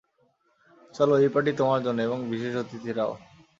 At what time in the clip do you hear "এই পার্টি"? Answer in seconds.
1.17-1.51